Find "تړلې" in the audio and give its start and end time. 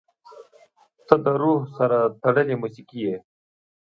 2.21-2.55